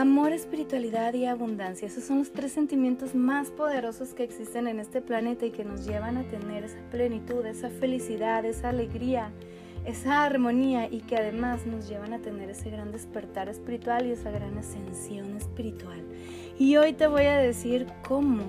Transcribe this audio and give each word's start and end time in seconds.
Amor, 0.00 0.32
espiritualidad 0.32 1.12
y 1.12 1.26
abundancia. 1.26 1.86
Esos 1.86 2.04
son 2.04 2.20
los 2.20 2.32
tres 2.32 2.52
sentimientos 2.52 3.14
más 3.14 3.50
poderosos 3.50 4.14
que 4.14 4.24
existen 4.24 4.66
en 4.66 4.80
este 4.80 5.02
planeta 5.02 5.44
y 5.44 5.50
que 5.50 5.62
nos 5.62 5.84
llevan 5.84 6.16
a 6.16 6.22
tener 6.22 6.64
esa 6.64 6.78
plenitud, 6.90 7.44
esa 7.44 7.68
felicidad, 7.68 8.42
esa 8.46 8.70
alegría, 8.70 9.30
esa 9.84 10.24
armonía 10.24 10.88
y 10.90 11.00
que 11.00 11.18
además 11.18 11.66
nos 11.66 11.86
llevan 11.86 12.14
a 12.14 12.18
tener 12.20 12.48
ese 12.48 12.70
gran 12.70 12.92
despertar 12.92 13.50
espiritual 13.50 14.06
y 14.06 14.12
esa 14.12 14.30
gran 14.30 14.56
ascensión 14.56 15.36
espiritual. 15.36 16.02
Y 16.58 16.78
hoy 16.78 16.94
te 16.94 17.06
voy 17.06 17.24
a 17.24 17.36
decir 17.36 17.86
cómo 18.08 18.44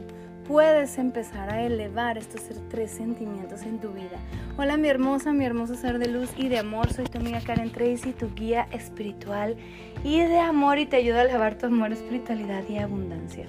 puedes 0.51 0.97
empezar 0.97 1.49
a 1.49 1.61
elevar 1.61 2.17
estos 2.17 2.41
tres 2.69 2.91
sentimientos 2.91 3.61
en 3.61 3.79
tu 3.79 3.93
vida. 3.93 4.19
Hola 4.57 4.75
mi 4.75 4.89
hermosa, 4.89 5.31
mi 5.31 5.45
hermoso 5.45 5.75
ser 5.75 5.97
de 5.97 6.09
luz 6.09 6.29
y 6.35 6.49
de 6.49 6.59
amor, 6.59 6.91
soy 6.91 7.05
tu 7.05 7.19
amiga 7.19 7.39
Karen 7.39 7.71
Tracy, 7.71 8.11
tu 8.11 8.29
guía 8.35 8.67
espiritual 8.73 9.55
y 10.03 10.19
de 10.19 10.39
amor 10.39 10.77
y 10.77 10.85
te 10.87 10.97
ayudo 10.97 11.19
a 11.19 11.21
elevar 11.21 11.57
tu 11.57 11.67
amor, 11.67 11.93
espiritualidad 11.93 12.63
y 12.67 12.79
abundancia. 12.79 13.45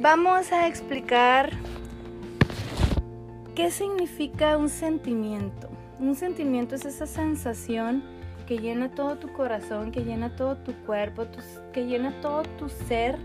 Vamos 0.00 0.50
a 0.50 0.66
explicar 0.66 1.50
qué 3.54 3.70
significa 3.70 4.56
un 4.56 4.68
sentimiento. 4.68 5.68
Un 6.00 6.16
sentimiento 6.16 6.74
es 6.74 6.84
esa 6.84 7.06
sensación 7.06 8.02
que 8.48 8.58
llena 8.58 8.90
todo 8.90 9.16
tu 9.16 9.32
corazón, 9.32 9.92
que 9.92 10.02
llena 10.02 10.34
todo 10.34 10.56
tu 10.56 10.72
cuerpo, 10.86 11.24
que 11.72 11.86
llena 11.86 12.20
todo 12.20 12.42
tu 12.58 12.68
ser 12.68 13.16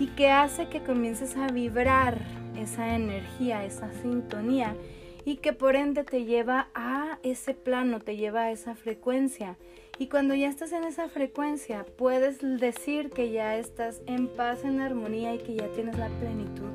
y 0.00 0.06
que 0.06 0.30
hace 0.30 0.70
que 0.70 0.82
comiences 0.82 1.36
a 1.36 1.48
vibrar 1.48 2.22
esa 2.56 2.94
energía, 2.94 3.64
esa 3.64 3.92
sintonía 3.92 4.76
y 5.24 5.36
que 5.36 5.52
por 5.52 5.76
ende 5.76 6.04
te 6.04 6.24
lleva 6.24 6.68
a 6.74 7.18
ese 7.22 7.54
plano, 7.54 8.00
te 8.00 8.16
lleva 8.16 8.42
a 8.42 8.50
esa 8.50 8.74
frecuencia. 8.74 9.56
Y 9.98 10.08
cuando 10.08 10.34
ya 10.34 10.48
estás 10.48 10.72
en 10.72 10.84
esa 10.84 11.08
frecuencia, 11.08 11.86
puedes 11.96 12.38
decir 12.40 13.10
que 13.10 13.30
ya 13.30 13.56
estás 13.56 14.02
en 14.06 14.28
paz, 14.28 14.64
en 14.64 14.80
armonía 14.80 15.34
y 15.34 15.38
que 15.38 15.54
ya 15.54 15.68
tienes 15.68 15.96
la 15.96 16.08
plenitud 16.18 16.70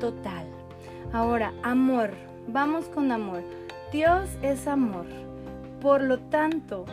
total. 0.00 0.46
Ahora, 1.12 1.52
amor. 1.62 2.10
Vamos 2.48 2.86
con 2.86 3.12
amor. 3.12 3.42
Dios 3.92 4.28
es 4.42 4.66
amor. 4.66 5.06
Por 5.80 6.02
lo 6.02 6.18
tanto, 6.18 6.84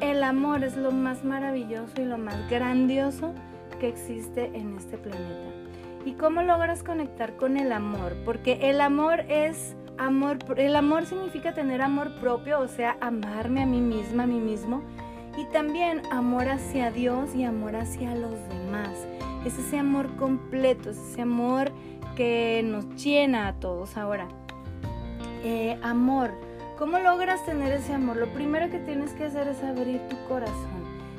el 0.00 0.22
amor 0.22 0.64
es 0.64 0.76
lo 0.76 0.90
más 0.90 1.24
maravilloso 1.24 2.00
y 2.00 2.04
lo 2.06 2.16
más 2.16 2.48
grandioso 2.48 3.34
que 3.78 3.88
existe 3.88 4.46
en 4.54 4.76
este 4.78 4.96
planeta. 4.96 5.63
¿Y 6.04 6.12
cómo 6.12 6.42
logras 6.42 6.82
conectar 6.82 7.36
con 7.36 7.56
el 7.56 7.72
amor? 7.72 8.14
Porque 8.24 8.70
el 8.70 8.80
amor 8.80 9.20
es 9.28 9.74
amor, 9.96 10.38
el 10.56 10.76
amor 10.76 11.06
significa 11.06 11.54
tener 11.54 11.80
amor 11.80 12.14
propio, 12.20 12.60
o 12.60 12.68
sea, 12.68 12.96
amarme 13.00 13.62
a 13.62 13.66
mí 13.66 13.80
misma, 13.80 14.24
a 14.24 14.26
mí 14.26 14.38
mismo, 14.38 14.82
y 15.36 15.44
también 15.46 16.02
amor 16.12 16.48
hacia 16.48 16.90
Dios 16.90 17.34
y 17.34 17.44
amor 17.44 17.76
hacia 17.76 18.14
los 18.14 18.36
demás. 18.48 19.06
Es 19.46 19.58
ese 19.58 19.78
amor 19.78 20.14
completo, 20.16 20.90
es 20.90 20.98
ese 20.98 21.22
amor 21.22 21.72
que 22.16 22.62
nos 22.64 22.86
llena 23.02 23.48
a 23.48 23.54
todos. 23.54 23.96
Ahora, 23.96 24.28
eh, 25.42 25.78
amor, 25.82 26.32
¿cómo 26.78 26.98
logras 26.98 27.44
tener 27.46 27.72
ese 27.72 27.94
amor? 27.94 28.16
Lo 28.16 28.28
primero 28.28 28.70
que 28.70 28.78
tienes 28.78 29.12
que 29.12 29.24
hacer 29.24 29.48
es 29.48 29.62
abrir 29.62 30.00
tu 30.08 30.16
corazón. 30.28 30.73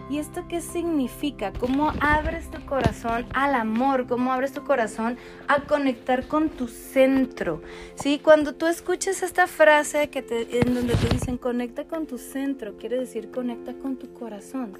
¿Y 0.07 0.19
esto 0.19 0.45
qué 0.47 0.61
significa? 0.61 1.51
¿Cómo 1.51 1.91
abres 1.99 2.51
tu 2.51 2.63
corazón 2.67 3.25
al 3.33 3.55
amor? 3.55 4.05
¿Cómo 4.05 4.31
abres 4.31 4.53
tu 4.53 4.63
corazón 4.63 5.17
a 5.47 5.63
conectar 5.63 6.27
con 6.27 6.49
tu 6.49 6.67
centro? 6.67 7.63
¿Sí? 7.95 8.19
Cuando 8.23 8.53
tú 8.53 8.67
escuches 8.67 9.23
esta 9.23 9.47
frase 9.47 10.11
que 10.11 10.21
te, 10.21 10.59
en 10.59 10.75
donde 10.75 10.93
te 10.93 11.09
dicen 11.09 11.39
conecta 11.39 11.85
con 11.85 12.05
tu 12.05 12.19
centro, 12.19 12.77
quiere 12.77 12.99
decir 12.99 13.31
conecta 13.31 13.73
con 13.73 13.97
tu 13.97 14.13
corazón, 14.13 14.73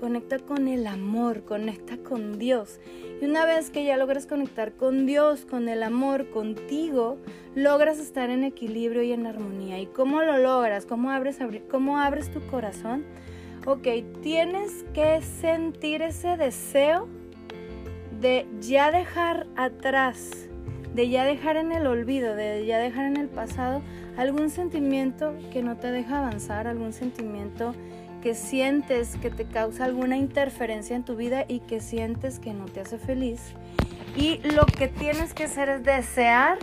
conecta 0.00 0.40
con 0.40 0.66
el 0.66 0.88
amor, 0.88 1.44
conecta 1.44 1.98
con 1.98 2.40
Dios. 2.40 2.80
Y 3.20 3.24
una 3.24 3.46
vez 3.46 3.70
que 3.70 3.84
ya 3.84 3.96
logras 3.96 4.26
conectar 4.26 4.72
con 4.72 5.06
Dios, 5.06 5.46
con 5.48 5.68
el 5.68 5.84
amor, 5.84 6.28
contigo, 6.30 7.18
logras 7.54 8.00
estar 8.00 8.30
en 8.30 8.42
equilibrio 8.42 9.02
y 9.04 9.12
en 9.12 9.26
armonía. 9.26 9.78
¿Y 9.78 9.86
cómo 9.86 10.22
lo 10.22 10.38
logras? 10.38 10.86
¿Cómo 10.86 11.12
abres, 11.12 11.38
cómo 11.70 12.00
abres 12.00 12.32
tu 12.32 12.44
corazón? 12.48 13.04
Ok, 13.66 13.86
tienes 14.22 14.84
que 14.94 15.20
sentir 15.22 16.02
ese 16.02 16.36
deseo 16.36 17.08
de 18.20 18.46
ya 18.60 18.90
dejar 18.90 19.46
atrás, 19.56 20.48
de 20.94 21.08
ya 21.08 21.24
dejar 21.24 21.56
en 21.56 21.72
el 21.72 21.86
olvido, 21.86 22.34
de 22.34 22.64
ya 22.66 22.78
dejar 22.78 23.06
en 23.06 23.16
el 23.16 23.28
pasado 23.28 23.82
algún 24.16 24.50
sentimiento 24.50 25.34
que 25.52 25.62
no 25.62 25.76
te 25.76 25.90
deja 25.90 26.18
avanzar, 26.18 26.66
algún 26.66 26.92
sentimiento 26.92 27.74
que 28.22 28.34
sientes 28.34 29.16
que 29.16 29.30
te 29.30 29.44
causa 29.44 29.84
alguna 29.84 30.16
interferencia 30.16 30.94
en 30.94 31.04
tu 31.04 31.16
vida 31.16 31.44
y 31.48 31.60
que 31.60 31.80
sientes 31.80 32.38
que 32.38 32.54
no 32.54 32.66
te 32.66 32.80
hace 32.80 32.98
feliz. 32.98 33.54
Y 34.14 34.38
lo 34.54 34.66
que 34.66 34.88
tienes 34.88 35.34
que 35.34 35.44
hacer 35.44 35.68
es 35.68 35.82
desear 35.82 36.58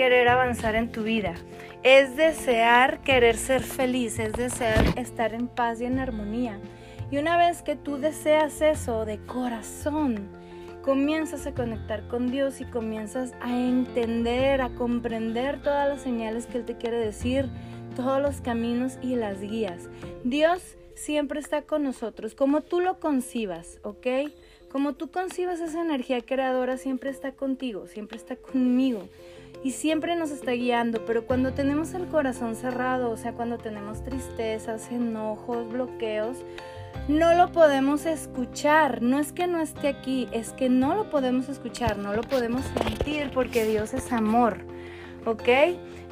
querer 0.00 0.28
avanzar 0.28 0.76
en 0.76 0.90
tu 0.90 1.02
vida 1.02 1.34
es 1.82 2.16
desear 2.16 3.02
querer 3.02 3.36
ser 3.36 3.62
feliz, 3.62 4.18
es 4.18 4.32
desear 4.32 4.98
estar 4.98 5.34
en 5.34 5.46
paz 5.46 5.82
y 5.82 5.84
en 5.84 5.98
armonía. 5.98 6.58
Y 7.10 7.18
una 7.18 7.36
vez 7.36 7.60
que 7.60 7.76
tú 7.76 7.98
deseas 7.98 8.62
eso 8.62 9.04
de 9.04 9.18
corazón, 9.18 10.30
comienzas 10.80 11.46
a 11.46 11.52
conectar 11.52 12.08
con 12.08 12.30
Dios 12.30 12.62
y 12.62 12.64
comienzas 12.64 13.34
a 13.42 13.50
entender, 13.54 14.62
a 14.62 14.70
comprender 14.70 15.62
todas 15.62 15.86
las 15.86 16.00
señales 16.00 16.46
que 16.46 16.56
Él 16.56 16.64
te 16.64 16.78
quiere 16.78 16.96
decir, 16.96 17.50
todos 17.94 18.22
los 18.22 18.40
caminos 18.40 18.96
y 19.02 19.16
las 19.16 19.42
guías. 19.42 19.90
Dios 20.24 20.78
siempre 20.94 21.40
está 21.40 21.60
con 21.60 21.82
nosotros, 21.82 22.34
como 22.34 22.62
tú 22.62 22.80
lo 22.80 23.00
concibas, 23.00 23.80
¿ok? 23.82 24.06
Como 24.72 24.94
tú 24.94 25.10
concibas 25.10 25.60
esa 25.60 25.82
energía 25.82 26.22
creadora, 26.22 26.78
siempre 26.78 27.10
está 27.10 27.32
contigo, 27.32 27.86
siempre 27.86 28.16
está 28.16 28.36
conmigo 28.36 29.06
y 29.62 29.72
siempre 29.72 30.16
nos 30.16 30.30
está 30.30 30.52
guiando, 30.52 31.04
pero 31.04 31.26
cuando 31.26 31.52
tenemos 31.52 31.92
el 31.94 32.06
corazón 32.06 32.56
cerrado, 32.56 33.10
o 33.10 33.16
sea, 33.16 33.32
cuando 33.32 33.58
tenemos 33.58 34.02
tristezas, 34.02 34.90
enojos, 34.90 35.70
bloqueos, 35.70 36.38
no 37.08 37.34
lo 37.34 37.52
podemos 37.52 38.06
escuchar. 38.06 39.02
No 39.02 39.18
es 39.18 39.32
que 39.32 39.46
no 39.46 39.60
esté 39.60 39.88
aquí, 39.88 40.28
es 40.32 40.52
que 40.52 40.68
no 40.68 40.94
lo 40.94 41.10
podemos 41.10 41.48
escuchar, 41.48 41.98
no 41.98 42.14
lo 42.14 42.22
podemos 42.22 42.62
sentir 42.62 43.30
porque 43.32 43.64
Dios 43.64 43.94
es 43.94 44.12
amor. 44.12 44.58
¿Ok? 45.26 45.48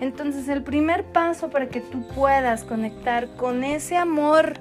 Entonces 0.00 0.48
el 0.48 0.62
primer 0.62 1.04
paso 1.04 1.50
para 1.50 1.68
que 1.68 1.80
tú 1.80 2.06
puedas 2.14 2.64
conectar 2.64 3.28
con 3.36 3.64
ese 3.64 3.96
amor 3.96 4.54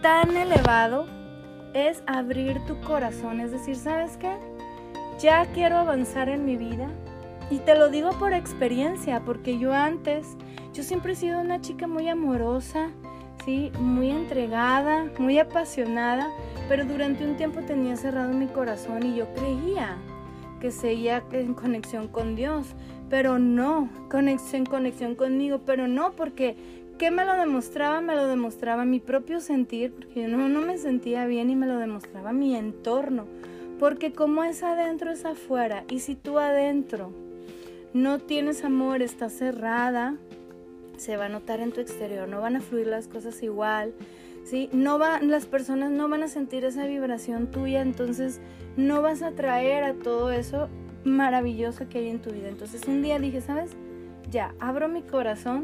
tan 0.00 0.36
elevado 0.36 1.06
es 1.74 2.02
abrir 2.06 2.64
tu 2.66 2.80
corazón. 2.80 3.40
Es 3.40 3.50
decir, 3.50 3.76
¿sabes 3.76 4.16
qué? 4.16 4.32
Ya 5.20 5.46
quiero 5.52 5.76
avanzar 5.76 6.28
en 6.28 6.44
mi 6.44 6.56
vida, 6.56 6.88
y 7.50 7.58
te 7.58 7.76
lo 7.76 7.90
digo 7.90 8.10
por 8.18 8.32
experiencia, 8.32 9.20
porque 9.24 9.58
yo 9.58 9.72
antes, 9.72 10.36
yo 10.72 10.82
siempre 10.82 11.12
he 11.12 11.16
sido 11.16 11.40
una 11.40 11.60
chica 11.60 11.86
muy 11.86 12.08
amorosa, 12.08 12.90
¿sí? 13.44 13.70
Muy 13.78 14.10
entregada, 14.10 15.06
muy 15.18 15.38
apasionada, 15.38 16.28
pero 16.68 16.84
durante 16.84 17.24
un 17.26 17.36
tiempo 17.36 17.60
tenía 17.60 17.96
cerrado 17.96 18.32
mi 18.32 18.46
corazón 18.46 19.04
y 19.04 19.14
yo 19.14 19.26
creía 19.34 19.98
que 20.60 20.70
seguía 20.70 21.22
en 21.32 21.54
conexión 21.54 22.08
con 22.08 22.36
Dios, 22.36 22.68
pero 23.10 23.38
no, 23.38 23.90
conexión, 24.10 24.64
conexión 24.64 25.14
conmigo, 25.14 25.60
pero 25.66 25.86
no, 25.86 26.12
porque 26.12 26.56
¿qué 26.98 27.10
me 27.10 27.26
lo 27.26 27.34
demostraba? 27.34 28.00
Me 28.00 28.14
lo 28.14 28.26
demostraba 28.26 28.86
mi 28.86 28.98
propio 28.98 29.40
sentir, 29.40 29.92
porque 29.92 30.22
yo 30.22 30.28
no, 30.28 30.48
no 30.48 30.62
me 30.62 30.78
sentía 30.78 31.26
bien 31.26 31.50
y 31.50 31.56
me 31.56 31.66
lo 31.66 31.76
demostraba 31.76 32.32
mi 32.32 32.56
entorno, 32.56 33.26
porque 33.78 34.12
como 34.12 34.42
es 34.44 34.62
adentro 34.62 35.10
es 35.10 35.26
afuera, 35.26 35.84
y 35.90 35.98
si 35.98 36.14
tú 36.14 36.38
adentro 36.38 37.12
no 37.94 38.18
tienes 38.18 38.64
amor, 38.64 39.02
estás 39.02 39.32
cerrada, 39.32 40.16
se 40.96 41.16
va 41.16 41.26
a 41.26 41.28
notar 41.28 41.60
en 41.60 41.70
tu 41.70 41.80
exterior, 41.80 42.28
no 42.28 42.40
van 42.40 42.56
a 42.56 42.60
fluir 42.60 42.88
las 42.88 43.06
cosas 43.06 43.40
igual, 43.42 43.94
¿sí? 44.44 44.68
No 44.72 44.98
va, 44.98 45.20
las 45.20 45.46
personas 45.46 45.92
no 45.92 46.08
van 46.08 46.24
a 46.24 46.28
sentir 46.28 46.64
esa 46.64 46.86
vibración 46.86 47.52
tuya, 47.52 47.82
entonces 47.82 48.40
no 48.76 49.00
vas 49.00 49.22
a 49.22 49.30
traer 49.30 49.84
a 49.84 49.94
todo 49.94 50.32
eso 50.32 50.68
maravilloso 51.04 51.88
que 51.88 51.98
hay 51.98 52.08
en 52.08 52.20
tu 52.20 52.30
vida. 52.30 52.48
Entonces 52.48 52.82
un 52.88 53.00
día 53.00 53.20
dije, 53.20 53.40
¿sabes? 53.40 53.70
Ya, 54.28 54.54
abro 54.58 54.88
mi 54.88 55.02
corazón, 55.02 55.62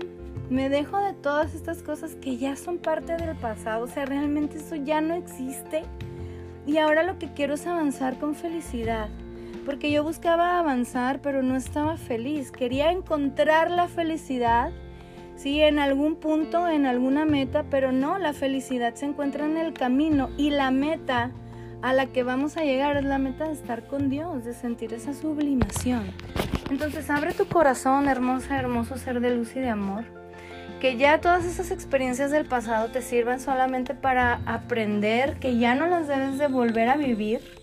me 0.50 0.68
dejo 0.68 0.98
de 0.98 1.14
todas 1.14 1.54
estas 1.54 1.82
cosas 1.82 2.14
que 2.14 2.36
ya 2.36 2.54
son 2.54 2.78
parte 2.78 3.16
del 3.16 3.34
pasado, 3.36 3.84
o 3.84 3.88
sea, 3.88 4.06
realmente 4.06 4.58
eso 4.58 4.76
ya 4.76 5.00
no 5.00 5.14
existe. 5.14 5.82
Y 6.64 6.78
ahora 6.78 7.02
lo 7.02 7.18
que 7.18 7.32
quiero 7.32 7.54
es 7.54 7.66
avanzar 7.66 8.20
con 8.20 8.36
felicidad 8.36 9.08
porque 9.70 9.92
yo 9.92 10.02
buscaba 10.02 10.58
avanzar, 10.58 11.20
pero 11.22 11.44
no 11.44 11.54
estaba 11.54 11.96
feliz. 11.96 12.50
Quería 12.50 12.90
encontrar 12.90 13.70
la 13.70 13.86
felicidad, 13.86 14.72
sí, 15.36 15.60
en 15.60 15.78
algún 15.78 16.16
punto, 16.16 16.66
en 16.66 16.86
alguna 16.86 17.24
meta, 17.24 17.64
pero 17.70 17.92
no, 17.92 18.18
la 18.18 18.32
felicidad 18.32 18.96
se 18.96 19.06
encuentra 19.06 19.46
en 19.46 19.56
el 19.56 19.72
camino 19.72 20.28
y 20.36 20.50
la 20.50 20.72
meta 20.72 21.30
a 21.82 21.92
la 21.92 22.06
que 22.06 22.24
vamos 22.24 22.56
a 22.56 22.64
llegar 22.64 22.96
es 22.96 23.04
la 23.04 23.18
meta 23.18 23.46
de 23.46 23.52
estar 23.52 23.86
con 23.86 24.10
Dios, 24.10 24.44
de 24.44 24.54
sentir 24.54 24.92
esa 24.92 25.14
sublimación. 25.14 26.02
Entonces 26.68 27.08
abre 27.08 27.32
tu 27.32 27.46
corazón, 27.46 28.08
hermosa, 28.08 28.58
hermoso 28.58 28.98
ser 28.98 29.20
de 29.20 29.36
luz 29.36 29.54
y 29.54 29.60
de 29.60 29.68
amor. 29.68 30.02
Que 30.80 30.96
ya 30.96 31.20
todas 31.20 31.44
esas 31.44 31.70
experiencias 31.70 32.32
del 32.32 32.44
pasado 32.44 32.88
te 32.88 33.02
sirvan 33.02 33.38
solamente 33.38 33.94
para 33.94 34.40
aprender, 34.46 35.38
que 35.38 35.58
ya 35.58 35.76
no 35.76 35.86
las 35.86 36.08
debes 36.08 36.38
de 36.38 36.48
volver 36.48 36.88
a 36.88 36.96
vivir 36.96 37.59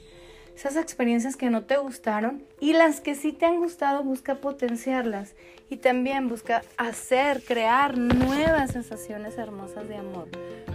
esas 0.58 0.76
experiencias 0.76 1.36
que 1.36 1.52
no 1.52 1.66
te 1.66 1.78
gustaron 1.78 2.44
y 2.60 2.74
las 2.74 3.00
que 3.00 3.14
sí 3.14 3.32
te 3.32 3.46
han 3.46 3.58
gustado 3.58 4.04
busca 4.04 4.42
potenciarlas 4.42 5.36
y 5.70 5.78
también 5.78 6.30
busca 6.30 6.64
hacer, 6.78 7.44
crear 7.44 7.96
nuevas 7.96 8.72
sensaciones 8.72 9.38
hermosas 9.38 9.88
de 9.88 9.98
amor. 9.98 10.30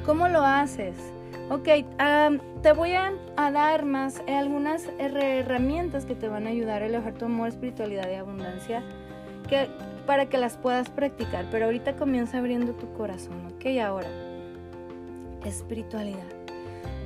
¿Cómo 0.07 0.29
lo 0.29 0.43
haces? 0.43 0.95
Ok, 1.51 1.69
te 2.63 2.73
voy 2.73 2.93
a, 2.93 3.13
dar 3.37 3.85
más 3.85 4.23
eh, 4.29 4.37
algunas 4.37 4.89
herramientas 5.01 6.05
que 6.05 6.15
te 6.15 6.29
van 6.29 6.47
a 6.47 6.51
ayudar 6.51 6.83
a 6.83 6.87
elevar 6.87 7.15
tu 7.15 7.25
amor, 7.25 7.49
espiritualidad 7.49 8.09
y 8.09 8.15
abundancia 8.15 8.85
que, 9.49 9.69
para 10.07 10.27
que 10.27 10.39
las 10.39 10.57
puedas 10.57 10.91
practicar. 10.91 11.47
Pero 11.51 11.65
ahorita 11.65 11.97
comienza 11.97 12.39
abriendo 12.39 12.73
tu 12.75 12.93
corazón, 12.93 13.47
ok, 13.47 13.79
ahora, 13.81 14.09
espiritualidad. 15.45 16.42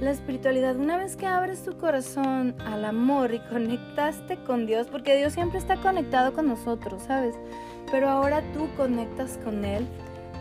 La 0.00 0.10
espiritualidad, 0.10 0.76
una 0.76 0.96
vez 0.96 1.16
que 1.16 1.26
abres 1.26 1.64
tu 1.64 1.78
corazón 1.78 2.54
al 2.60 2.84
amor 2.84 3.32
y 3.32 3.40
conectaste 3.40 4.36
con 4.44 4.66
Dios, 4.66 4.88
porque 4.88 5.16
Dios 5.16 5.32
siempre 5.32 5.58
está 5.58 5.76
conectado 5.76 6.32
con 6.34 6.48
nosotros, 6.48 7.04
¿sabes? 7.04 7.34
Pero 7.90 8.08
ahora 8.08 8.42
tú 8.52 8.68
conectas 8.76 9.38
con 9.44 9.64
Él 9.64 9.86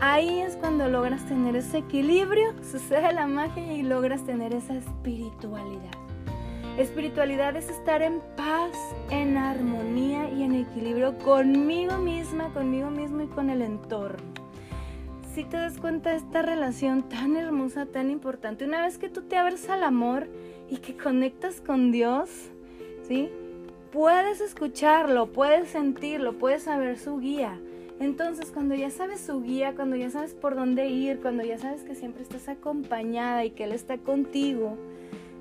Ahí 0.00 0.40
es 0.40 0.56
cuando 0.56 0.88
logras 0.88 1.24
tener 1.24 1.56
ese 1.56 1.78
equilibrio, 1.78 2.52
sucede 2.70 3.12
la 3.14 3.26
magia 3.26 3.72
y 3.72 3.82
logras 3.82 4.24
tener 4.24 4.52
esa 4.52 4.74
espiritualidad. 4.74 5.92
Espiritualidad 6.76 7.56
es 7.56 7.70
estar 7.70 8.02
en 8.02 8.20
paz, 8.36 8.76
en 9.08 9.38
armonía 9.38 10.28
y 10.28 10.42
en 10.42 10.54
equilibrio 10.54 11.16
conmigo 11.18 11.96
misma, 11.96 12.52
conmigo 12.52 12.90
mismo 12.90 13.22
y 13.22 13.28
con 13.28 13.48
el 13.48 13.62
entorno. 13.62 14.45
Si 15.36 15.44
te 15.44 15.56
das 15.56 15.78
cuenta 15.78 16.10
de 16.10 16.16
esta 16.16 16.42
relación 16.42 17.08
tan 17.08 17.36
hermosa, 17.36 17.86
tan 17.86 18.10
importante, 18.10 18.64
una 18.64 18.84
vez 18.84 18.98
que 18.98 19.08
tú 19.08 19.22
te 19.22 19.36
abres 19.36 19.68
al 19.68 19.84
amor 19.84 20.26
y 20.68 20.78
que 20.78 20.96
conectas 20.96 21.60
con 21.60 21.92
Dios, 21.92 22.30
¿sí? 23.06 23.28
Puedes 23.92 24.40
escucharlo, 24.40 25.32
puedes 25.32 25.68
sentirlo, 25.68 26.38
puedes 26.38 26.64
saber 26.64 26.98
su 26.98 27.18
guía 27.18 27.60
entonces, 27.98 28.50
cuando 28.50 28.74
ya 28.74 28.90
sabes 28.90 29.20
su 29.20 29.42
guía, 29.42 29.74
cuando 29.74 29.96
ya 29.96 30.10
sabes 30.10 30.34
por 30.34 30.54
dónde 30.54 30.88
ir, 30.88 31.20
cuando 31.20 31.42
ya 31.44 31.58
sabes 31.58 31.82
que 31.82 31.94
siempre 31.94 32.22
estás 32.22 32.48
acompañada 32.48 33.44
y 33.44 33.50
que 33.50 33.64
Él 33.64 33.72
está 33.72 33.96
contigo, 33.96 34.76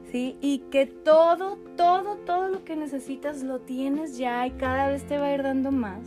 ¿sí? 0.09 0.37
Y 0.39 0.59
que 0.71 0.85
todo, 0.85 1.57
todo, 1.75 2.15
todo 2.17 2.47
lo 2.47 2.63
que 2.63 2.77
necesitas 2.77 3.43
lo 3.43 3.59
tienes 3.59 4.17
ya 4.17 4.47
y 4.47 4.51
cada 4.51 4.87
vez 4.87 5.05
te 5.05 5.17
va 5.17 5.27
a 5.27 5.33
ir 5.33 5.43
dando 5.43 5.71
más. 5.71 6.05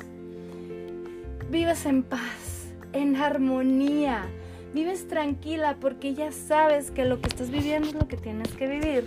Vives 1.50 1.84
en 1.84 2.02
paz, 2.02 2.47
en 2.92 3.16
armonía, 3.16 4.22
vives 4.74 5.08
tranquila 5.08 5.76
porque 5.80 6.14
ya 6.14 6.32
sabes 6.32 6.90
que 6.90 7.04
lo 7.04 7.20
que 7.20 7.28
estás 7.28 7.50
viviendo 7.50 7.88
es 7.88 7.94
lo 7.94 8.08
que 8.08 8.16
tienes 8.16 8.48
que 8.52 8.66
vivir. 8.66 9.04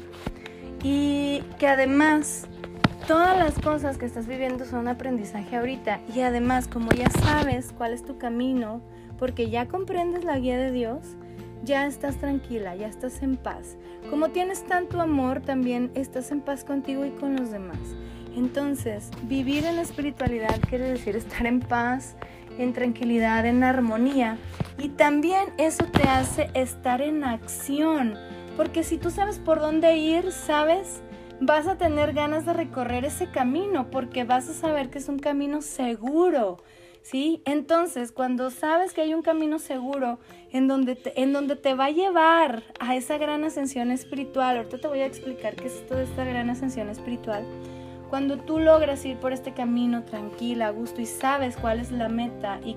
Y 0.83 1.43
que 1.59 1.67
además 1.67 2.47
todas 3.07 3.37
las 3.37 3.59
cosas 3.59 3.97
que 3.97 4.05
estás 4.05 4.27
viviendo 4.27 4.65
son 4.65 4.87
aprendizaje 4.87 5.55
ahorita 5.55 5.99
y 6.15 6.21
además 6.21 6.67
como 6.67 6.91
ya 6.91 7.09
sabes 7.09 7.73
cuál 7.77 7.93
es 7.93 8.03
tu 8.03 8.17
camino, 8.17 8.81
porque 9.19 9.49
ya 9.49 9.67
comprendes 9.67 10.23
la 10.23 10.39
guía 10.39 10.57
de 10.57 10.71
Dios, 10.71 11.15
ya 11.63 11.85
estás 11.85 12.17
tranquila, 12.17 12.75
ya 12.75 12.87
estás 12.87 13.21
en 13.21 13.37
paz. 13.37 13.77
Como 14.09 14.29
tienes 14.29 14.65
tanto 14.65 14.99
amor, 14.99 15.41
también 15.41 15.91
estás 15.93 16.31
en 16.31 16.41
paz 16.41 16.63
contigo 16.63 17.05
y 17.05 17.11
con 17.11 17.35
los 17.35 17.51
demás. 17.51 17.77
Entonces, 18.35 19.11
vivir 19.23 19.65
en 19.65 19.75
la 19.75 19.81
espiritualidad 19.81 20.59
quiere 20.69 20.89
decir 20.89 21.15
estar 21.15 21.45
en 21.45 21.59
paz, 21.59 22.15
en 22.63 22.73
tranquilidad, 22.73 23.45
en 23.45 23.63
armonía. 23.63 24.37
Y 24.77 24.89
también 24.89 25.49
eso 25.57 25.85
te 25.85 26.03
hace 26.03 26.49
estar 26.53 27.01
en 27.01 27.23
acción. 27.23 28.15
Porque 28.57 28.83
si 28.83 28.97
tú 28.97 29.09
sabes 29.09 29.39
por 29.39 29.59
dónde 29.59 29.97
ir, 29.97 30.31
sabes 30.31 31.01
vas 31.41 31.67
a 31.67 31.75
tener 31.75 32.13
ganas 32.13 32.45
de 32.45 32.53
recorrer 32.53 33.03
ese 33.03 33.27
camino 33.31 33.89
porque 33.89 34.23
vas 34.23 34.47
a 34.47 34.53
saber 34.53 34.89
que 34.89 34.99
es 34.99 35.09
un 35.09 35.19
camino 35.19 35.61
seguro. 35.61 36.57
¿Sí? 37.03 37.41
Entonces, 37.45 38.11
cuando 38.11 38.51
sabes 38.51 38.93
que 38.93 39.01
hay 39.01 39.15
un 39.15 39.23
camino 39.23 39.57
seguro 39.57 40.19
en 40.51 40.67
donde, 40.67 40.95
te, 40.95 41.19
en 41.19 41.33
donde 41.33 41.55
te 41.55 41.73
va 41.73 41.85
a 41.85 41.89
llevar 41.89 42.61
a 42.79 42.95
esa 42.95 43.17
gran 43.17 43.43
ascensión 43.43 43.89
espiritual, 43.89 44.57
ahorita 44.57 44.77
te 44.77 44.87
voy 44.87 44.99
a 44.99 45.07
explicar 45.07 45.55
qué 45.55 45.65
es 45.65 45.87
toda 45.87 46.03
esta 46.03 46.23
gran 46.23 46.51
ascensión 46.51 46.89
espiritual, 46.89 47.43
cuando 48.11 48.35
tú 48.35 48.59
logras 48.59 49.05
ir 49.05 49.15
por 49.15 49.31
este 49.31 49.53
camino 49.53 50.03
tranquila, 50.03 50.67
a 50.67 50.71
gusto 50.71 50.99
y 50.99 51.05
sabes 51.05 51.55
cuál 51.55 51.79
es 51.79 51.93
la 51.93 52.09
meta 52.09 52.59
y, 52.61 52.75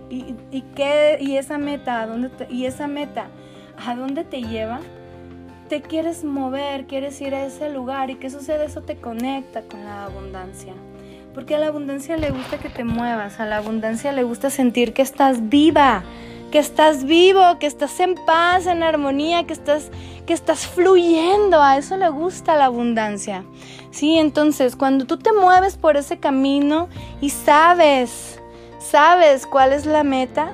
qué, 0.77 1.19
y 1.21 1.37
esa 1.37 1.59
meta, 1.59 2.03
a 2.03 2.07
dónde 2.07 2.31
y 2.49 2.67
esa 2.67 2.87
meta, 2.87 3.27
a 3.85 3.97
dónde 3.97 4.23
te 4.23 4.43
lleva, 4.43 4.79
te 5.69 5.83
quieres 5.83 6.23
mover, 6.23 6.87
quieres 6.87 7.21
ir 7.21 7.35
a 7.35 7.45
ese 7.45 7.69
lugar 7.69 8.11
y 8.11 8.15
qué 8.15 8.31
sucede, 8.31 8.67
eso 8.67 8.83
te 8.83 8.99
conecta 8.99 9.63
con 9.63 9.85
la 9.85 10.05
abundancia. 10.05 10.73
Porque 11.35 11.57
a 11.57 11.59
la 11.59 11.67
abundancia 11.67 12.17
le 12.17 12.31
gusta 12.31 12.59
que 12.59 12.69
te 12.69 12.85
muevas, 12.85 13.41
a 13.41 13.45
la 13.45 13.57
abundancia 13.57 14.13
le 14.13 14.23
gusta 14.23 14.51
sentir 14.51 14.93
que 14.93 15.03
estás 15.03 15.49
viva, 15.49 16.05
que 16.53 16.61
estás 16.61 17.03
vivo, 17.03 17.59
que 17.59 17.67
estás 17.67 17.99
en 17.99 18.15
paz, 18.25 18.69
en 18.69 18.85
armonía, 18.85 19.49
que 19.49 19.53
estás 19.53 19.91
que 20.27 20.33
estás 20.33 20.67
fluyendo, 20.67 21.63
a 21.63 21.77
eso 21.77 21.97
le 21.97 22.09
gusta 22.09 22.57
la 22.57 22.67
abundancia. 22.67 23.45
Sí, 23.91 24.19
entonces, 24.19 24.77
cuando 24.77 25.07
tú 25.07 25.19
te 25.19 25.33
mueves 25.33 25.77
por 25.77 25.97
ese 25.97 26.19
camino 26.19 26.89
y 27.21 27.31
sabes, 27.31 28.41
sabes 28.79 29.47
cuál 29.47 29.73
es 29.73 29.87
la 29.87 30.03
meta, 30.03 30.53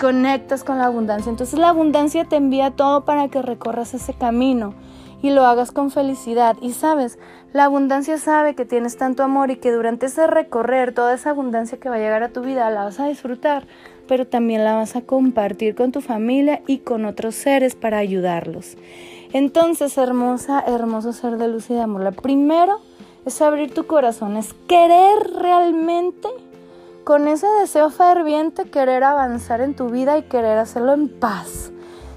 conectas 0.00 0.64
con 0.64 0.78
la 0.78 0.86
abundancia. 0.86 1.30
Entonces 1.30 1.58
la 1.58 1.68
abundancia 1.68 2.24
te 2.24 2.36
envía 2.36 2.70
todo 2.70 3.04
para 3.04 3.28
que 3.28 3.42
recorras 3.42 3.94
ese 3.94 4.14
camino 4.14 4.74
y 5.22 5.30
lo 5.30 5.46
hagas 5.46 5.72
con 5.72 5.90
felicidad. 5.90 6.56
Y 6.60 6.72
sabes, 6.72 7.18
la 7.52 7.64
abundancia 7.64 8.18
sabe 8.18 8.54
que 8.54 8.64
tienes 8.64 8.96
tanto 8.96 9.22
amor 9.22 9.50
y 9.50 9.56
que 9.56 9.72
durante 9.72 10.06
ese 10.06 10.26
recorrer, 10.26 10.92
toda 10.92 11.14
esa 11.14 11.30
abundancia 11.30 11.78
que 11.78 11.88
va 11.88 11.96
a 11.96 11.98
llegar 11.98 12.22
a 12.22 12.28
tu 12.28 12.42
vida, 12.42 12.68
la 12.70 12.84
vas 12.84 13.00
a 13.00 13.06
disfrutar, 13.06 13.66
pero 14.06 14.26
también 14.26 14.64
la 14.64 14.74
vas 14.74 14.96
a 14.96 15.02
compartir 15.02 15.74
con 15.74 15.92
tu 15.92 16.00
familia 16.00 16.62
y 16.66 16.78
con 16.78 17.04
otros 17.04 17.34
seres 17.34 17.74
para 17.74 17.98
ayudarlos. 17.98 18.76
Entonces, 19.32 19.98
hermosa, 19.98 20.62
hermoso 20.66 21.12
ser 21.12 21.38
de 21.38 21.48
luz 21.48 21.70
y 21.70 21.74
de 21.74 21.80
amor. 21.80 22.02
Lo 22.02 22.12
primero 22.12 22.80
es 23.26 23.42
abrir 23.42 23.72
tu 23.74 23.86
corazón, 23.86 24.36
es 24.36 24.54
querer 24.68 25.18
realmente 25.38 26.28
con 27.04 27.28
ese 27.28 27.46
deseo 27.60 27.90
ferviente 27.90 28.64
querer 28.64 29.04
avanzar 29.04 29.60
en 29.60 29.74
tu 29.74 29.90
vida 29.90 30.16
y 30.16 30.22
querer 30.22 30.58
hacerlo 30.58 30.94
en 30.94 31.08
paz. 31.08 31.70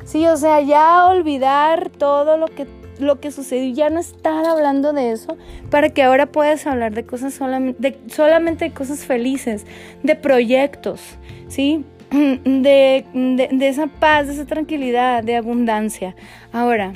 Sí, 0.06 0.25
o 0.28 0.38
sea, 0.38 0.62
ya 0.62 1.06
olvidar 1.07 1.89
todo 1.89 2.38
lo 2.38 2.48
que 2.48 2.65
lo 3.00 3.20
que 3.20 3.32
sucedió, 3.32 3.74
ya 3.74 3.89
no 3.89 4.00
estar 4.00 4.46
hablando 4.46 4.94
de 4.94 5.12
eso, 5.12 5.38
para 5.70 5.89
que 5.89 6.04
ahora 6.04 6.27
puedas 6.27 6.66
hablar 6.68 6.94
de 6.94 7.06
cosas 7.06 7.34
solamente, 7.34 7.82
de, 7.82 8.00
solamente 8.10 8.72
cosas 8.72 9.06
felices, 9.06 9.66
de 10.04 10.16
proyectos, 10.16 11.01
¿sí? 11.48 11.86
De, 12.12 13.06
de, 13.13 13.50
de 13.51 13.68
esa 13.68 13.88
paz, 13.88 14.27
de 14.27 14.34
esa 14.34 14.46
tranquilidad, 14.46 15.25
de 15.25 15.36
abundancia. 15.36 16.16
Ahora, 16.54 16.94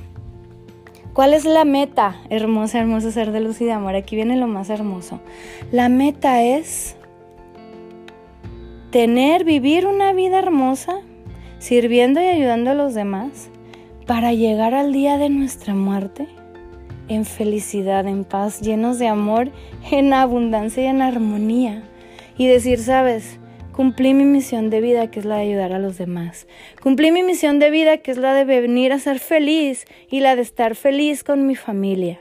¿cuál 1.11 1.33
es 1.33 1.43
la 1.43 1.65
meta? 1.65 2.15
Hermosa, 2.29 2.79
hermosa 2.79 3.11
ser 3.11 3.33
de 3.33 3.41
luz 3.41 3.59
y 3.59 3.65
de 3.65 3.73
amor. 3.73 3.95
Aquí 3.95 4.15
viene 4.15 4.37
lo 4.37 4.47
más 4.47 4.69
hermoso. 4.69 5.19
La 5.73 5.89
meta 5.89 6.41
es 6.43 6.95
tener, 8.91 9.43
vivir 9.43 9.85
una 9.85 10.13
vida 10.13 10.39
hermosa, 10.39 11.01
sirviendo 11.59 12.21
y 12.21 12.25
ayudando 12.25 12.71
a 12.71 12.73
los 12.73 12.93
demás, 12.93 13.50
para 14.11 14.33
llegar 14.33 14.73
al 14.73 14.91
día 14.91 15.17
de 15.17 15.29
nuestra 15.29 15.73
muerte 15.73 16.27
en 17.07 17.23
felicidad, 17.23 18.05
en 18.05 18.25
paz, 18.25 18.59
llenos 18.59 18.99
de 18.99 19.07
amor, 19.07 19.51
en 19.89 20.11
abundancia 20.11 20.83
y 20.83 20.87
en 20.87 21.01
armonía. 21.01 21.83
Y 22.37 22.47
decir, 22.47 22.79
sabes, 22.79 23.39
cumplí 23.71 24.13
mi 24.13 24.25
misión 24.25 24.69
de 24.69 24.81
vida, 24.81 25.09
que 25.09 25.21
es 25.21 25.25
la 25.25 25.37
de 25.37 25.43
ayudar 25.43 25.71
a 25.71 25.79
los 25.79 25.97
demás. 25.97 26.45
Cumplí 26.83 27.13
mi 27.13 27.23
misión 27.23 27.59
de 27.59 27.69
vida, 27.69 27.99
que 27.99 28.11
es 28.11 28.17
la 28.17 28.33
de 28.33 28.43
venir 28.43 28.91
a 28.91 28.99
ser 28.99 29.17
feliz 29.19 29.85
y 30.09 30.19
la 30.19 30.35
de 30.35 30.41
estar 30.41 30.75
feliz 30.75 31.23
con 31.23 31.47
mi 31.47 31.55
familia. 31.55 32.19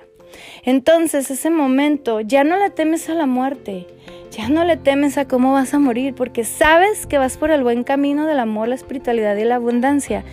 Entonces, 0.62 1.28
ese 1.28 1.50
momento, 1.50 2.20
ya 2.20 2.44
no 2.44 2.56
le 2.56 2.70
temes 2.70 3.08
a 3.08 3.14
la 3.14 3.26
muerte, 3.26 3.88
ya 4.30 4.48
no 4.48 4.64
le 4.64 4.76
temes 4.76 5.18
a 5.18 5.26
cómo 5.26 5.54
vas 5.54 5.74
a 5.74 5.80
morir, 5.80 6.14
porque 6.14 6.44
sabes 6.44 7.08
que 7.08 7.18
vas 7.18 7.36
por 7.36 7.50
el 7.50 7.64
buen 7.64 7.82
camino 7.82 8.26
del 8.26 8.38
amor, 8.38 8.68
la 8.68 8.76
espiritualidad 8.76 9.36
y 9.36 9.42
la 9.42 9.56
abundancia. 9.56 10.24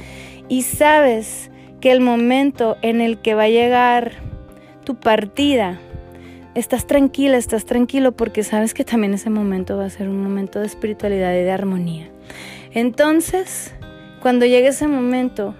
Y 0.49 0.61
sabes 0.63 1.51
que 1.81 1.91
el 1.91 2.01
momento 2.01 2.77
en 2.81 3.01
el 3.01 3.19
que 3.19 3.35
va 3.35 3.43
a 3.43 3.49
llegar 3.49 4.13
tu 4.83 4.95
partida, 4.95 5.79
estás 6.55 6.87
tranquila, 6.87 7.37
estás 7.37 7.65
tranquilo, 7.65 8.13
porque 8.13 8.43
sabes 8.43 8.73
que 8.73 8.83
también 8.83 9.13
ese 9.13 9.29
momento 9.29 9.77
va 9.77 9.85
a 9.85 9.89
ser 9.89 10.09
un 10.09 10.21
momento 10.21 10.59
de 10.59 10.65
espiritualidad 10.65 11.33
y 11.33 11.43
de 11.43 11.51
armonía. 11.51 12.09
Entonces, 12.71 13.73
cuando 14.21 14.45
llegue 14.45 14.69
ese 14.69 14.87
momento, 14.87 15.53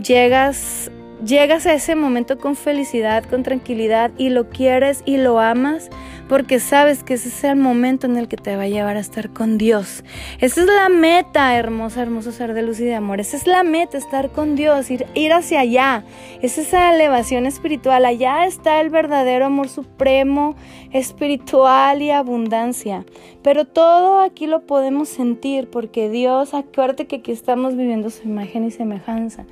llegas 0.00 0.90
llegas 1.24 1.66
a 1.66 1.74
ese 1.74 1.94
momento 1.94 2.38
con 2.38 2.56
felicidad, 2.56 3.24
con 3.24 3.42
tranquilidad 3.42 4.10
y 4.18 4.30
lo 4.30 4.48
quieres 4.48 5.02
y 5.04 5.18
lo 5.18 5.38
amas 5.38 5.88
porque 6.32 6.60
sabes 6.60 7.04
que 7.04 7.12
ese 7.12 7.28
es 7.28 7.44
el 7.44 7.56
momento 7.56 8.06
en 8.06 8.16
el 8.16 8.26
que 8.26 8.38
te 8.38 8.56
va 8.56 8.62
a 8.62 8.66
llevar 8.66 8.96
a 8.96 9.00
estar 9.00 9.34
con 9.34 9.58
Dios. 9.58 10.02
Esa 10.40 10.62
es 10.62 10.66
la 10.66 10.88
meta, 10.88 11.54
hermosa, 11.58 12.00
hermoso 12.00 12.32
ser 12.32 12.54
de 12.54 12.62
luz 12.62 12.80
y 12.80 12.84
de 12.84 12.94
amor. 12.94 13.20
Esa 13.20 13.36
es 13.36 13.46
la 13.46 13.62
meta, 13.64 13.98
estar 13.98 14.30
con 14.30 14.56
Dios, 14.56 14.90
ir, 14.90 15.04
ir 15.12 15.34
hacia 15.34 15.60
allá. 15.60 16.06
Es 16.40 16.56
esa 16.56 16.94
elevación 16.94 17.44
espiritual. 17.44 18.06
Allá 18.06 18.46
está 18.46 18.80
el 18.80 18.88
verdadero 18.88 19.44
amor 19.44 19.68
supremo, 19.68 20.56
espiritual 20.90 22.00
y 22.00 22.10
abundancia. 22.12 23.04
Pero 23.42 23.66
todo 23.66 24.20
aquí 24.20 24.46
lo 24.46 24.62
podemos 24.62 25.10
sentir 25.10 25.68
porque 25.68 26.08
Dios, 26.08 26.54
acuérdate 26.54 27.06
que 27.06 27.16
aquí 27.16 27.32
estamos 27.32 27.76
viviendo 27.76 28.08
su 28.08 28.26
imagen 28.26 28.64
y 28.64 28.70
semejanza. 28.70 29.44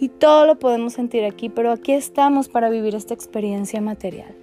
Y 0.00 0.08
todo 0.08 0.46
lo 0.46 0.58
podemos 0.58 0.92
sentir 0.92 1.24
aquí, 1.24 1.48
pero 1.48 1.72
aquí 1.72 1.92
estamos 1.92 2.48
para 2.48 2.70
vivir 2.70 2.94
esta 2.94 3.14
experiencia 3.14 3.80
material. 3.80 4.34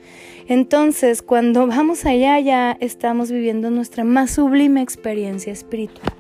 Entonces, 0.48 1.22
cuando 1.22 1.66
vamos 1.68 2.06
allá, 2.06 2.40
ya 2.40 2.78
estamos 2.80 3.32
viviendo 3.32 3.72
nuestra 3.72 4.04
más 4.04 4.32
sublime 4.32 4.82
experiencia 4.82 5.54
espiritual. 5.54 6.14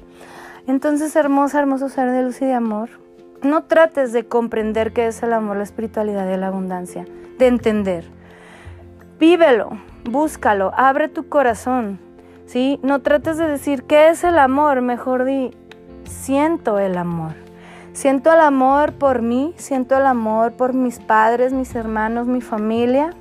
Entonces, 0.68 1.16
hermosa, 1.16 1.60
hermoso 1.60 1.90
ser 1.90 2.12
de 2.12 2.24
luz 2.24 2.42
y 2.42 2.46
de 2.46 2.54
amor, 2.54 2.90
no 3.44 3.66
trates 3.66 4.14
de 4.14 4.26
comprender 4.26 4.94
qué 4.94 5.08
es 5.08 5.22
el 5.22 5.34
amor, 5.34 5.58
la 5.58 5.64
espiritualidad 5.64 6.34
y 6.34 6.38
la 6.38 6.48
abundancia, 6.48 7.06
de 7.38 7.48
entender. 7.48 8.06
Vívelo, 9.20 9.78
búscalo, 10.10 10.72
abre 10.76 11.08
tu 11.08 11.30
corazón, 11.30 12.00
¿sí? 12.48 12.80
No 12.82 13.02
trates 13.02 13.38
de 13.38 13.48
decir 13.48 13.84
qué 13.84 14.10
es 14.10 14.24
el 14.24 14.40
amor, 14.40 14.82
mejor 14.82 15.26
di, 15.26 15.52
siento 16.06 16.80
el 16.80 16.98
amor. 16.98 17.45
Siento 17.96 18.34
el 18.34 18.42
amor 18.42 18.92
por 18.92 19.22
mí, 19.22 19.54
siento 19.56 19.96
el 19.96 20.06
amor 20.06 20.52
por 20.52 20.74
mis 20.74 21.00
padres, 21.00 21.54
mis 21.54 21.74
hermanos, 21.76 22.28
mi 22.28 22.42
familia. 22.42 23.12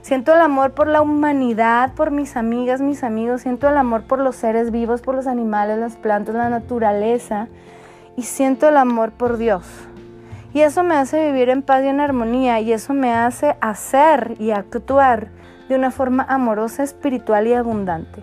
Siento 0.00 0.32
el 0.32 0.40
amor 0.40 0.74
por 0.74 0.86
la 0.86 1.02
humanidad, 1.02 1.92
por 1.94 2.12
mis 2.12 2.36
amigas, 2.36 2.80
mis 2.80 3.02
amigos. 3.02 3.40
Siento 3.40 3.68
el 3.68 3.76
amor 3.76 4.04
por 4.04 4.20
los 4.20 4.36
seres 4.36 4.70
vivos, 4.70 5.02
por 5.02 5.16
los 5.16 5.26
animales, 5.26 5.76
las 5.76 5.96
plantas, 5.96 6.36
la 6.36 6.48
naturaleza. 6.50 7.48
Y 8.16 8.22
siento 8.22 8.68
el 8.68 8.76
amor 8.76 9.10
por 9.10 9.38
Dios. 9.38 9.66
Y 10.54 10.60
eso 10.60 10.84
me 10.84 10.94
hace 10.94 11.26
vivir 11.32 11.48
en 11.48 11.62
paz 11.62 11.82
y 11.82 11.88
en 11.88 11.98
armonía. 11.98 12.60
Y 12.60 12.72
eso 12.72 12.94
me 12.94 13.12
hace 13.12 13.56
hacer 13.60 14.36
y 14.38 14.52
actuar 14.52 15.30
de 15.68 15.74
una 15.74 15.90
forma 15.90 16.24
amorosa, 16.28 16.84
espiritual 16.84 17.48
y 17.48 17.54
abundante. 17.54 18.22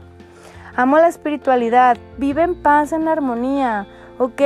Amo 0.78 0.98
la 0.98 1.10
espiritualidad. 1.10 1.98
Vive 2.18 2.44
en 2.44 2.56
paz, 2.56 2.94
en 2.94 3.10
armonía. 3.10 3.86
¿Ok? 4.18 4.42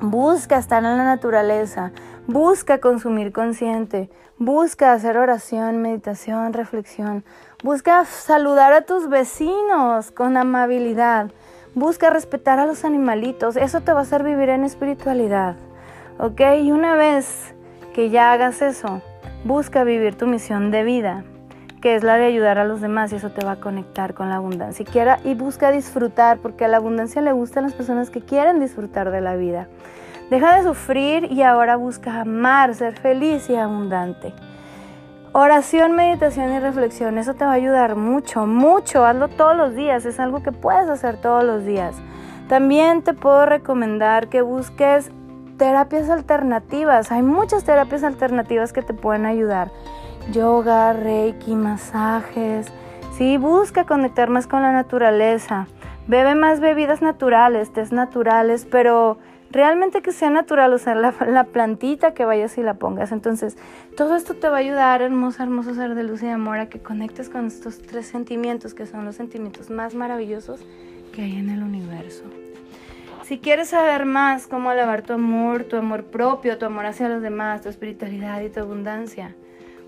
Busca 0.00 0.58
estar 0.58 0.84
en 0.84 0.96
la 0.96 1.04
naturaleza, 1.04 1.92
busca 2.26 2.78
consumir 2.78 3.32
consciente, 3.32 4.10
busca 4.38 4.92
hacer 4.92 5.16
oración, 5.16 5.80
meditación, 5.80 6.52
reflexión, 6.52 7.24
busca 7.62 8.04
saludar 8.04 8.74
a 8.74 8.82
tus 8.82 9.08
vecinos 9.08 10.10
con 10.10 10.36
amabilidad, 10.36 11.30
busca 11.74 12.10
respetar 12.10 12.58
a 12.58 12.66
los 12.66 12.84
animalitos, 12.84 13.56
eso 13.56 13.80
te 13.80 13.92
va 13.92 14.00
a 14.00 14.02
hacer 14.02 14.22
vivir 14.22 14.50
en 14.50 14.64
espiritualidad, 14.64 15.56
¿ok? 16.18 16.40
Y 16.60 16.72
una 16.72 16.94
vez 16.94 17.54
que 17.94 18.10
ya 18.10 18.32
hagas 18.32 18.60
eso, 18.60 19.00
busca 19.44 19.82
vivir 19.82 20.14
tu 20.16 20.26
misión 20.26 20.70
de 20.70 20.84
vida 20.84 21.24
que 21.80 21.94
es 21.94 22.02
la 22.02 22.16
de 22.16 22.26
ayudar 22.26 22.58
a 22.58 22.64
los 22.64 22.80
demás 22.80 23.12
y 23.12 23.16
eso 23.16 23.30
te 23.30 23.44
va 23.44 23.52
a 23.52 23.60
conectar 23.60 24.14
con 24.14 24.28
la 24.28 24.36
abundancia. 24.36 24.82
Y, 24.82 24.86
quiera, 24.86 25.18
y 25.24 25.34
busca 25.34 25.70
disfrutar, 25.70 26.38
porque 26.38 26.64
a 26.64 26.68
la 26.68 26.78
abundancia 26.78 27.22
le 27.22 27.32
gustan 27.32 27.64
las 27.64 27.74
personas 27.74 28.10
que 28.10 28.22
quieren 28.22 28.60
disfrutar 28.60 29.10
de 29.10 29.20
la 29.20 29.36
vida. 29.36 29.68
Deja 30.30 30.56
de 30.56 30.64
sufrir 30.64 31.30
y 31.30 31.42
ahora 31.42 31.76
busca 31.76 32.20
amar, 32.22 32.74
ser 32.74 32.98
feliz 32.98 33.48
y 33.48 33.56
abundante. 33.56 34.32
Oración, 35.32 35.92
meditación 35.92 36.50
y 36.52 36.58
reflexión, 36.58 37.18
eso 37.18 37.34
te 37.34 37.44
va 37.44 37.52
a 37.52 37.54
ayudar 37.54 37.94
mucho, 37.94 38.46
mucho. 38.46 39.04
Hazlo 39.04 39.28
todos 39.28 39.56
los 39.56 39.74
días, 39.74 40.06
es 40.06 40.18
algo 40.18 40.42
que 40.42 40.50
puedes 40.50 40.88
hacer 40.88 41.20
todos 41.20 41.44
los 41.44 41.64
días. 41.64 41.94
También 42.48 43.02
te 43.02 43.12
puedo 43.12 43.44
recomendar 43.44 44.28
que 44.28 44.40
busques 44.40 45.10
terapias 45.58 46.08
alternativas. 46.08 47.12
Hay 47.12 47.22
muchas 47.22 47.64
terapias 47.64 48.02
alternativas 48.02 48.72
que 48.72 48.82
te 48.82 48.94
pueden 48.94 49.26
ayudar 49.26 49.70
yoga, 50.32 50.92
reiki, 50.92 51.54
masajes. 51.54 52.66
Sí, 53.16 53.36
busca 53.36 53.84
conectar 53.84 54.28
más 54.28 54.46
con 54.46 54.62
la 54.62 54.72
naturaleza. 54.72 55.66
Bebe 56.06 56.34
más 56.34 56.60
bebidas 56.60 57.02
naturales, 57.02 57.72
tés 57.72 57.92
naturales, 57.92 58.66
pero 58.70 59.18
realmente 59.50 60.02
que 60.02 60.12
sea 60.12 60.30
natural, 60.30 60.72
o 60.72 60.78
sea, 60.78 60.94
la, 60.94 61.14
la, 61.26 61.44
plantita 61.44 62.14
que 62.14 62.24
vayas 62.24 62.58
y 62.58 62.62
la 62.62 62.74
pongas. 62.74 63.12
Entonces, 63.12 63.56
todo 63.96 64.16
esto 64.16 64.34
te 64.34 64.48
va 64.48 64.56
a 64.56 64.60
ayudar, 64.60 65.02
hermosa, 65.02 65.42
hermoso 65.42 65.74
ser 65.74 65.94
de 65.94 66.04
luz 66.04 66.22
y 66.22 66.26
de 66.26 66.32
amor, 66.32 66.58
a 66.58 66.68
que 66.68 66.80
conectes 66.80 67.28
con 67.28 67.46
estos 67.46 67.78
tres 67.78 68.06
sentimientos 68.06 68.74
que 68.74 68.86
son 68.86 69.04
los 69.04 69.16
sentimientos 69.16 69.70
más 69.70 69.94
maravillosos 69.94 70.60
que 71.12 71.22
hay 71.22 71.36
en 71.36 71.50
el 71.50 71.62
universo. 71.62 72.24
Si 73.24 73.38
quieres 73.38 73.70
saber 73.70 74.04
más 74.04 74.46
cómo 74.46 74.70
elevar 74.70 75.02
tu 75.02 75.14
amor, 75.14 75.64
tu 75.64 75.76
amor 75.76 76.04
propio, 76.04 76.58
tu 76.58 76.66
amor 76.66 76.86
hacia 76.86 77.08
los 77.08 77.22
demás, 77.22 77.62
tu 77.62 77.68
espiritualidad 77.68 78.40
y 78.42 78.50
tu 78.50 78.60
abundancia, 78.60 79.34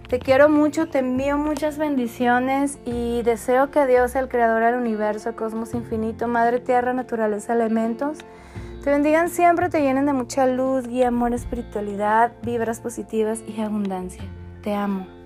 Te 0.08 0.20
quiero 0.20 0.50
mucho, 0.50 0.88
te 0.88 1.00
envío 1.00 1.38
muchas 1.38 1.78
bendiciones 1.78 2.80
y 2.86 3.22
deseo 3.24 3.72
que 3.72 3.86
Dios, 3.88 4.16
el 4.16 4.28
creador 4.28 4.64
del 4.64 4.76
universo, 4.76 5.36
cosmos 5.36 5.74
infinito, 5.74 6.28
madre 6.28 6.60
tierra, 6.60 6.94
naturaleza, 6.94 7.54
elementos, 7.54 8.20
te 8.84 8.90
bendigan 8.90 9.30
siempre, 9.30 9.70
te 9.70 9.82
llenen 9.82 10.06
de 10.06 10.14
mucha 10.14 10.48
luz, 10.48 10.88
guía, 10.88 11.10
amor, 11.10 11.34
espiritualidad, 11.34 12.32
vibras 12.44 12.80
positivas 12.80 13.44
y 13.48 13.62
abundancia. 13.62 14.24
Te 14.64 14.74
amo. 14.74 15.21